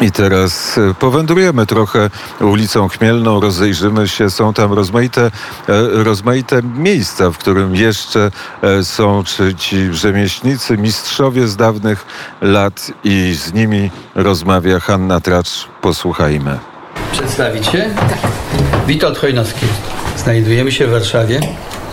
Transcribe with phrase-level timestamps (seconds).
[0.00, 4.30] I teraz e, powędrujemy trochę ulicą Chmielną, rozejrzymy się.
[4.30, 5.30] Są tam rozmaite, e,
[6.04, 8.30] rozmaite miejsca, w którym jeszcze
[8.62, 9.24] e, są
[9.56, 12.06] ci rzemieślnicy, mistrzowie z dawnych
[12.40, 15.68] lat i z nimi rozmawia Hanna Tracz.
[15.80, 16.58] Posłuchajmy.
[17.12, 17.90] Przedstawić się?
[17.96, 18.18] Tak.
[18.86, 19.66] Witold Chojnowski.
[20.16, 21.40] Znajdujemy się w Warszawie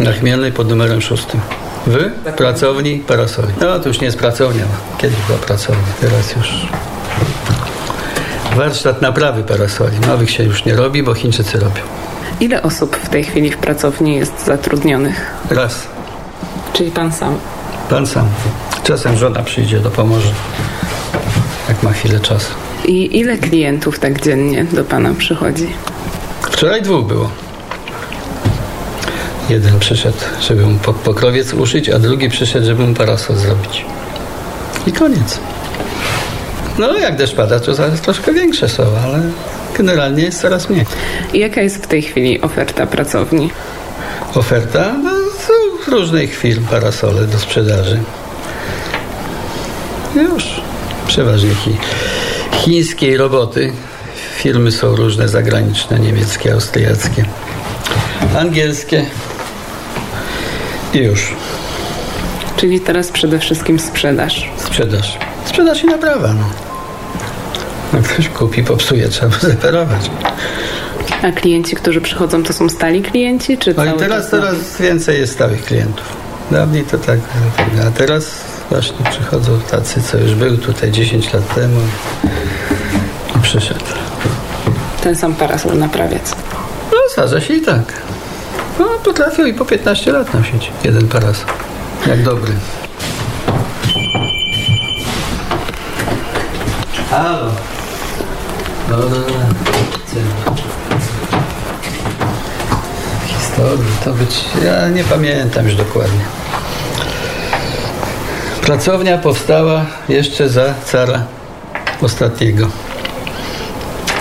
[0.00, 1.40] na Chmielnej pod numerem szóstym.
[1.86, 2.10] Wy?
[2.36, 3.52] Pracowni Parasoli.
[3.60, 4.64] No to już nie jest pracownia.
[4.98, 6.66] Kiedyś była pracownia, teraz już
[8.56, 10.00] warsztat naprawy parasoli.
[10.06, 11.80] Nowych się już nie robi, bo Chińczycy robią.
[12.40, 15.30] Ile osób w tej chwili w pracowni jest zatrudnionych?
[15.50, 15.86] Raz.
[16.72, 17.38] Czyli pan sam?
[17.90, 18.28] Pan sam.
[18.84, 20.30] Czasem żona przyjdzie, do pomoże.
[21.68, 22.52] Jak ma chwilę czasu.
[22.84, 25.68] I ile klientów tak dziennie do pana przychodzi?
[26.50, 27.30] Wczoraj dwóch było.
[29.48, 33.84] Jeden przyszedł, żeby mu pokrowiec uszyć, a drugi przyszedł, żeby mu parasol zrobić.
[34.86, 35.40] I koniec.
[36.78, 39.20] No jak deszcz pada, to zaraz troszkę większe są, ale
[39.78, 40.86] generalnie jest coraz mniej.
[41.32, 43.50] I jaka jest w tej chwili oferta pracowni?
[44.34, 44.94] Oferta?
[45.02, 45.52] No, są
[45.90, 48.00] różnych firm parasole do sprzedaży.
[50.14, 50.44] Już.
[51.06, 51.76] Przeważnie chi
[52.52, 53.72] chińskiej roboty.
[54.36, 57.24] Firmy są różne zagraniczne, niemieckie, austriackie,
[58.38, 59.06] angielskie.
[60.94, 61.32] I już.
[62.56, 64.50] Czyli teraz przede wszystkim sprzedaż.
[64.56, 65.18] Sprzedaż.
[65.44, 66.32] Sprzedaż i naprawa.
[66.32, 66.65] No.
[68.04, 70.10] Ktoś kupi, popsuje, trzeba zeperować.
[71.22, 73.58] A klienci, którzy przychodzą, to są stali klienci?
[73.58, 76.16] Czy no i teraz coraz więcej jest stałych klientów.
[76.50, 77.18] Dawniej to tak,
[77.86, 78.30] a teraz
[78.70, 81.80] właśnie przychodzą tacy, co już był tutaj 10 lat temu
[83.36, 83.84] i przyszedł.
[85.02, 86.22] Ten sam parasol naprawiać.
[86.92, 87.92] No zdarza się i tak.
[88.78, 91.46] No, potrafią i po 15 lat nosić jeden parasol.
[92.06, 92.52] Jak dobry.
[97.10, 97.50] Halo.
[98.90, 100.54] No, no, no.
[103.26, 104.44] Historii to być...
[104.64, 106.20] Ja nie pamiętam już dokładnie.
[108.62, 111.24] Pracownia powstała jeszcze za cara
[112.00, 112.68] ostatniego.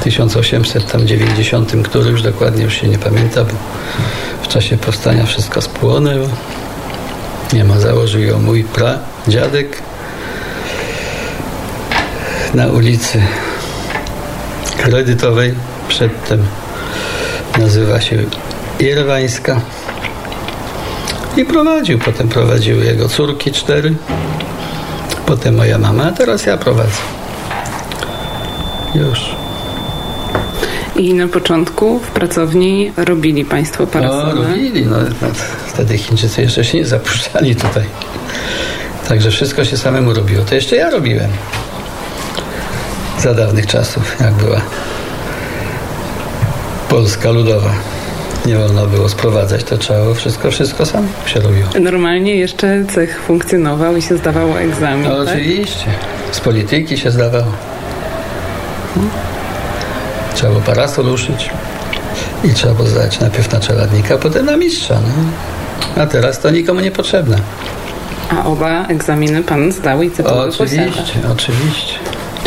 [0.00, 3.52] W 1890 którymś dokładnie już się nie pamięta, bo
[4.42, 6.28] w czasie powstania wszystko spłonęło.
[7.52, 9.82] Nie ma, założył ją mój pradziadek
[12.54, 13.22] na ulicy
[14.82, 15.54] Kredytowej.
[15.88, 16.42] Przedtem
[17.58, 18.16] nazywa się
[18.80, 19.60] Irwańska.
[21.36, 23.94] I prowadził, potem prowadziły jego córki cztery,
[25.26, 27.00] potem moja mama, a teraz ja prowadzę.
[28.94, 29.36] Już.
[30.96, 34.34] I na początku w pracowni robili Państwo parasole?
[34.34, 34.86] No, robili.
[34.86, 35.28] No, no,
[35.66, 37.84] wtedy Chińczycy jeszcze się nie zapuszczali tutaj.
[39.08, 40.44] Także wszystko się samemu robiło.
[40.44, 41.30] To jeszcze ja robiłem.
[43.22, 44.60] Za dawnych czasów, jak była
[46.88, 47.70] Polska Ludowa.
[48.46, 51.68] Nie wolno było sprowadzać, to trzeba było wszystko, wszystko sam się robiło.
[51.80, 55.34] Normalnie jeszcze cech funkcjonował i się zdawało egzamin, No tak?
[55.34, 55.84] oczywiście.
[56.32, 57.52] Z polityki się zdawało.
[58.94, 59.10] Hmm.
[60.34, 61.50] Trzeba było parasol uszyć.
[62.44, 64.94] I trzeba było zdać najpierw na czeladnika, potem na mistrza.
[65.96, 66.02] No.
[66.02, 67.38] A teraz to nikomu nie potrzebne.
[68.30, 71.28] A oba egzaminy pan zdał i tytuł Oczywiście, posiada.
[71.32, 71.94] oczywiście.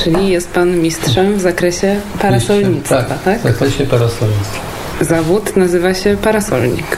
[0.03, 3.24] Czyli jest pan mistrzem w zakresie parasolnictwa, tak?
[3.24, 3.40] tak?
[3.40, 4.59] W zakresie parasolnictwa.
[5.02, 6.97] Zawód nazywa się parasolnik.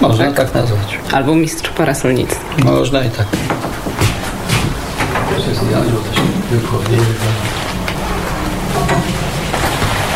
[0.00, 0.34] Można Tak.
[0.34, 0.98] tak, nazwać.
[1.12, 2.64] Albo mistrz parasolnictwa.
[2.64, 3.26] Można i tak.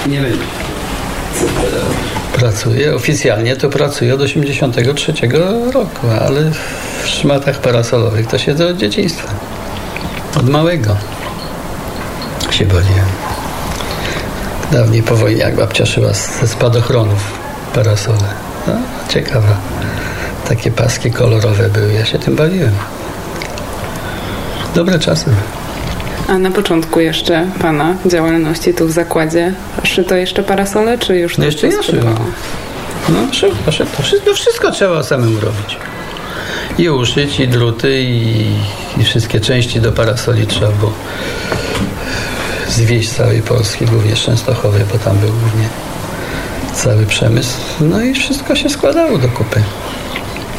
[0.07, 0.39] Nie będzie.
[2.33, 5.13] Pracuję, oficjalnie to pracuję od 83
[5.73, 6.51] roku, ale
[7.03, 9.29] w szmatach parasolowych to siedzę od dzieciństwa.
[10.37, 10.97] Od małego
[12.55, 13.07] się bawiłem.
[14.73, 17.39] Dawniej po wojnie, jak babcia szyła ze spadochronów
[17.75, 18.29] parasole.
[18.67, 18.73] No,
[19.09, 19.57] ciekawa.
[20.49, 22.73] Takie paski kolorowe były, ja się tym bawiłem.
[24.75, 25.27] Dobre czasy.
[26.29, 29.53] A na początku jeszcze pana działalności tu w zakładzie
[29.83, 32.17] szyto jeszcze parasole, czy już No to jeszcze ja sprzedawało?
[32.17, 32.33] szyłem.
[33.09, 34.03] No szybko, szybko.
[34.03, 35.77] Wszystko, wszystko trzeba samemu robić.
[36.79, 38.47] I uszyć, i druty, i,
[39.01, 40.93] i wszystkie części do parasoli trzeba było
[42.69, 45.69] z całej Polski, głównie Częstochowy, bo tam był głównie
[46.75, 47.57] cały przemysł.
[47.81, 49.63] No i wszystko się składało do kupy.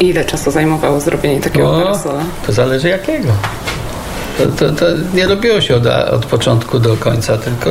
[0.00, 2.24] Ile czasu zajmowało zrobienie takiego O, parasola?
[2.46, 3.28] to zależy jakiego.
[4.38, 7.70] To, to, to nie robiło się od, od początku do końca, tylko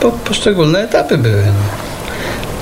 [0.00, 1.42] po, poszczególne etapy były.
[1.46, 1.84] No.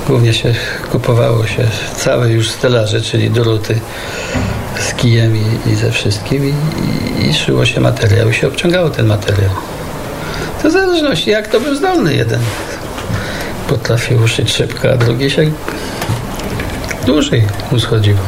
[0.07, 0.55] Głównie się
[0.91, 3.79] kupowało się całe już stelaże, czyli druty
[4.79, 6.53] z kijem i, i ze wszystkim i,
[7.23, 9.49] i, i szyło się materiał i się obciągało ten materiał.
[10.63, 12.39] To w zależności jak to był zdolny jeden.
[13.67, 15.51] Potrafił uszyć szybko, a drugi się
[17.05, 18.19] dłużej mu schodziło.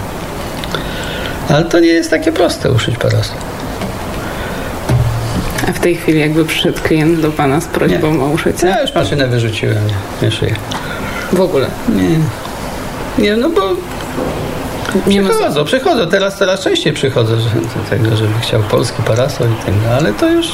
[1.50, 3.38] Ale to nie jest takie proste uszyć parasol.
[5.70, 8.68] A w tej chwili jakby przyszedł klient do pana z prośbą o uszycie?
[8.68, 10.56] Ja już maszynę wyrzuciłem, nie, nie szyję.
[11.34, 11.68] W ogóle.
[11.90, 12.20] Nie,
[13.24, 13.62] nie no bo
[15.08, 17.50] Nie ma przychodzą, przychodzą, teraz coraz częściej przychodzą że,
[17.90, 20.48] tego, żeby chciał polski parasol i tak dalej, ale to już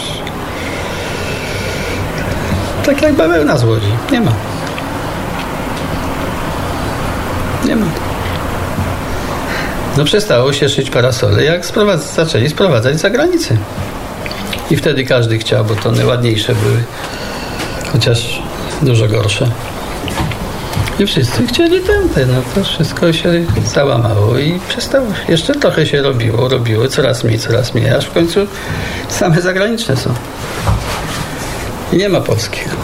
[2.86, 4.32] tak jak bawełna z Łodzi, nie ma.
[7.66, 7.86] Nie ma.
[9.98, 13.58] No przestało się szyć parasole, jak sprowadz- zaczęli sprowadzać z zagranicy.
[14.72, 16.84] I wtedy każdy chciał, bo to one ładniejsze były,
[17.94, 18.42] chociaż
[18.82, 19.50] dużo gorsze.
[21.00, 25.08] I wszyscy chcieli tamte, no to wszystko się załamało i przestało.
[25.30, 28.40] Jeszcze trochę się robiło, robiło, coraz mniej, coraz mniej, aż w końcu
[29.10, 30.14] same zagraniczne są.
[31.94, 32.76] Nie ma polskich.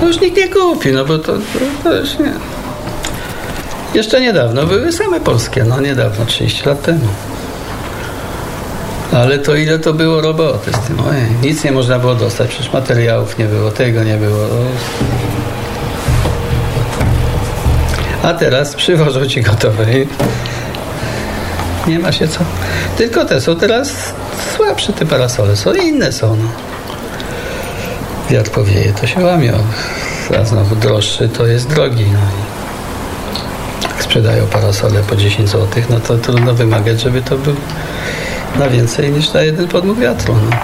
[0.00, 1.38] To już nikt nie kupi, no bo to, to,
[1.82, 2.32] to już nie.
[3.94, 7.08] Jeszcze niedawno były same polskie, no niedawno, 30 lat temu.
[9.12, 11.00] Ale to ile to było roboty z tym?
[11.00, 14.46] Ojej, nic nie można było dostać, przecież materiałów nie było, tego nie było.
[18.22, 19.84] A teraz przywożą ci gotowe
[21.86, 22.40] nie ma się co.
[22.98, 23.92] Tylko te są teraz
[24.56, 26.36] słabsze te parasole, są inne są.
[26.36, 26.48] No.
[28.30, 29.52] Wiatr powieje, to się łamią.
[30.40, 32.04] A znowu droższy to jest drogi.
[32.12, 32.18] No.
[32.18, 37.54] i Jak sprzedają parasole po 10 zł, no to trudno wymagać, żeby to był
[38.58, 40.34] na więcej niż na jeden podmuch wiatru.
[40.50, 40.56] No.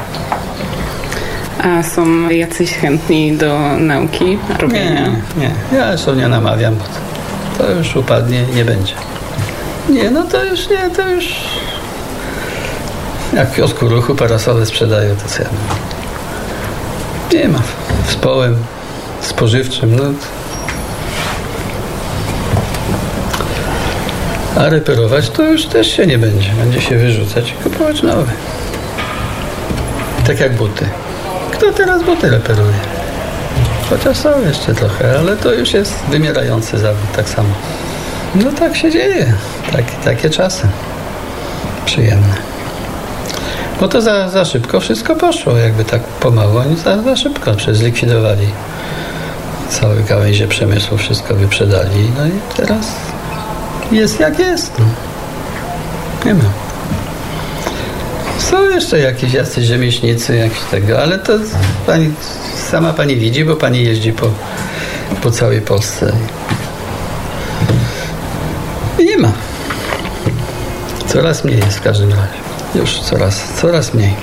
[1.71, 5.09] A są jacyś chętni do nauki, robienia?
[5.09, 5.79] Nie, nie.
[5.79, 8.95] Ja zresztą nie namawiam, bo to, to już upadnie nie będzie.
[9.89, 11.35] Nie, no to już nie, to już...
[13.35, 15.96] Jak w kiosku ruchu parasole sprzedają, to co ja mam?
[17.32, 17.62] Nie ma.
[18.08, 18.56] Z połem
[19.20, 20.02] spożywczym, no...
[24.56, 26.50] A reperować to już też się nie będzie.
[26.50, 28.32] Będzie się wyrzucać i kupować nowe.
[30.26, 30.88] Tak jak buty.
[31.52, 32.75] Kto teraz buty reperuje?
[33.90, 37.49] Chociaż są jeszcze trochę, ale to już jest wymierający zawód tak samo.
[38.34, 39.32] No tak się dzieje.
[39.73, 40.69] Tak, takie czasy.
[41.87, 42.46] Przyjemne.
[43.81, 46.58] Bo to za, za szybko wszystko poszło, jakby tak pomału.
[46.58, 48.46] Oni za, za szybko zlikwidowali
[49.69, 52.11] całe gałęzie przemysłu, wszystko wyprzedali.
[52.19, 52.87] No i teraz
[53.93, 54.73] jest jak jest.
[54.78, 54.84] No.
[56.25, 56.44] Nie ma.
[58.38, 61.32] Są jeszcze jakieś jacyś rzemieślnicy, jakieś tego, ale to
[61.87, 62.11] pani,
[62.70, 64.31] sama pani widzi, bo pani jeździ po,
[65.23, 66.12] po całej Polsce.
[68.99, 69.32] I nie ma.
[71.06, 72.56] Coraz mniej jest w każdym razie.
[72.76, 74.14] Już coraz, coraz mniej.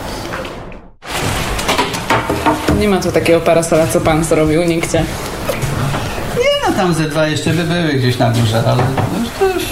[2.80, 5.04] Nie ma tu takiego parasola, co pan zrobił nigdzie.
[6.38, 8.84] Nie no, tam ze dwa jeszcze by były gdzieś na górze, ale
[9.20, 9.64] już to już...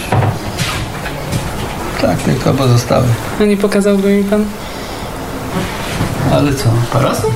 [2.01, 3.05] Tak, tylko pozostały.
[3.41, 4.45] A nie pokazałby mi pan?
[6.33, 7.31] Ale co, parasol?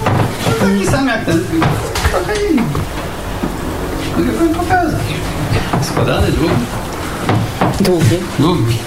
[0.45, 1.43] No taki sam jak ten,
[2.11, 2.61] trochę inny.
[4.17, 5.01] Mogę wam pokazać.
[5.81, 6.55] Składany, długi.
[7.81, 8.17] Długi.
[8.39, 8.77] Długi.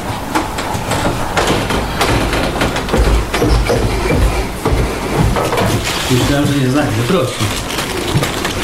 [6.10, 6.93] Myślałem, że nie znajdę.
[7.08, 7.32] Proszę.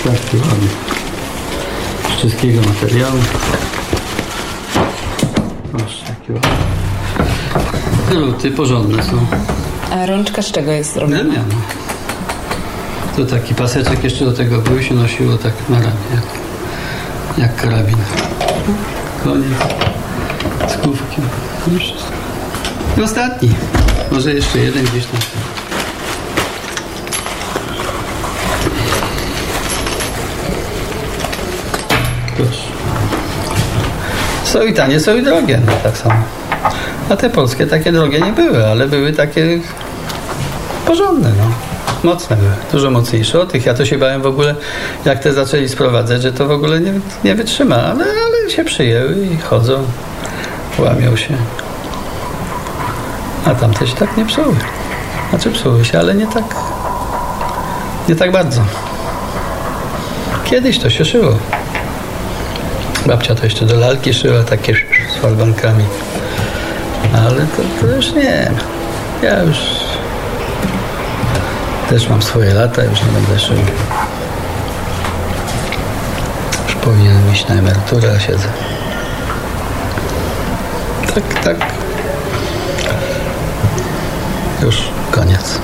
[0.04, 0.68] Taki ładny.
[2.16, 3.18] Z czeskiego materiału.
[5.72, 6.50] Proszę, jaki ładny.
[8.10, 9.26] Druty porządne są.
[9.90, 11.22] A rączka z czego jest zrobiona?
[11.22, 11.54] Drewniane.
[13.16, 16.24] To taki paseczek jeszcze do tego był się nosiło tak na ramię, jak,
[17.38, 17.96] jak karabin.
[19.24, 19.46] Koniec.
[20.68, 21.28] Z kółkiem.
[21.66, 21.78] No.
[22.98, 23.50] I ostatni.
[24.12, 25.20] Może jeszcze jeden gdzieś tam.
[32.46, 32.68] Proszę.
[34.44, 36.14] Są i tanie, są i drogie, no, tak samo.
[37.10, 39.60] A te polskie takie drogie nie były, ale były takie
[40.86, 41.44] porządne, no.
[42.10, 43.66] Mocne były, dużo mocniejsze od tych.
[43.66, 44.54] Ja to się bałem w ogóle,
[45.04, 46.92] jak te zaczęli sprowadzać, że to w ogóle nie,
[47.24, 49.84] nie wytrzyma, ale, ale się przyjęły i chodzą,
[50.78, 51.36] łamią się.
[53.46, 54.54] A tamte się tak nie psuły.
[55.30, 56.44] Znaczy psuły się, ale nie tak,
[58.08, 58.60] nie tak bardzo.
[60.44, 61.38] Kiedyś to się szyło.
[63.06, 64.74] Babcia to jeszcze do lalki szyła, takie
[65.14, 65.84] z falbankami.
[67.14, 68.50] Ale to, to już nie.
[69.22, 69.58] Ja już
[71.90, 73.56] też mam swoje lata, już nie będę szył.
[76.66, 78.48] Już powinienem iść na emeryturę, a siedzę.
[81.14, 81.56] Tak, tak.
[84.62, 85.58] Już koniec.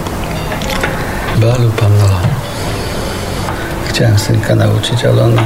[1.37, 2.21] Balu Pamela.
[3.89, 5.37] Chciałem synka nauczyć, ale on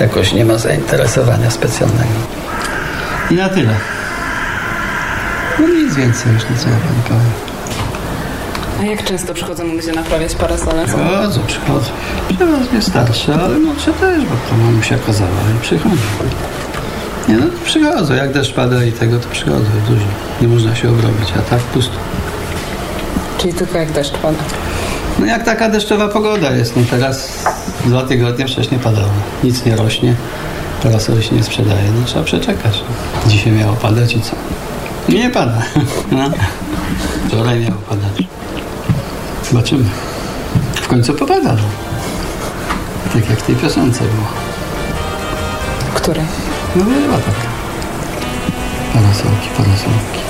[0.00, 2.14] jakoś nie ma zainteresowania specjalnego.
[3.30, 3.74] I na tyle.
[5.58, 7.32] No nic więcej już nic nie pani powiem.
[8.80, 10.84] A jak często przychodzą ludzie naprawiać parasole?
[10.84, 11.90] Przychodzą, przychodzą.
[12.36, 15.96] Przeważnie starsze, ale młodsze też, bo to mamusia kazała i przychodzą.
[17.28, 18.14] Nie no, przychodzą.
[18.14, 20.06] Jak deszcz pada i tego, to przychodzą dużo.
[20.40, 21.94] Nie można się obrobić, a tak pusto.
[23.38, 24.38] Czyli tylko jak deszcz pada.
[25.18, 27.28] No jak taka deszczowa pogoda jest, no teraz
[27.84, 29.08] dwa tygodnie wcześniej padało.
[29.44, 30.14] Nic nie rośnie,
[30.82, 32.82] parasol się nie sprzedaje, no trzeba przeczekać.
[33.26, 34.36] Dzisiaj miało padać i co?
[35.08, 35.62] Nie pada.
[36.12, 36.30] No.
[37.28, 38.22] Wczoraj miało padać.
[39.50, 39.84] Zobaczymy.
[40.74, 41.52] W końcu popada.
[41.52, 41.62] No.
[43.12, 44.26] Tak jak w tej piosence było.
[45.94, 46.22] Które?
[46.76, 47.34] No była tak.
[48.94, 50.20] Parasolki, parasolki.